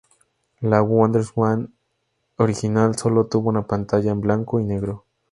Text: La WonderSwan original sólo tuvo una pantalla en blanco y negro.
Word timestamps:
La 0.61 0.81
WonderSwan 0.81 1.75
original 2.37 2.97
sólo 2.97 3.27
tuvo 3.27 3.49
una 3.49 3.67
pantalla 3.67 4.09
en 4.09 4.19
blanco 4.19 4.59
y 4.59 4.65
negro. 4.65 5.05